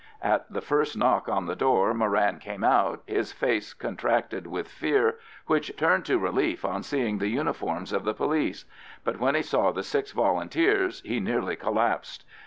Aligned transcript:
At 0.23 0.51
the 0.51 0.61
first 0.61 0.97
knock 0.97 1.29
on 1.29 1.45
the 1.45 1.55
door 1.55 1.93
Moran 1.93 2.39
came 2.39 2.63
out, 2.63 3.03
his 3.05 3.31
face 3.31 3.71
contracted 3.75 4.47
with 4.47 4.67
fear, 4.67 5.19
which 5.45 5.75
turned 5.77 6.05
to 6.05 6.17
relief 6.17 6.65
on 6.65 6.81
seeing 6.81 7.19
the 7.19 7.27
uniforms 7.27 7.91
of 7.93 8.03
the 8.03 8.15
police; 8.15 8.65
but 9.03 9.19
when 9.19 9.35
he 9.35 9.43
saw 9.43 9.71
the 9.71 9.83
six 9.83 10.11
Volunteers 10.11 11.03
he 11.05 11.19
nearly 11.19 11.55
collapsed. 11.55 12.25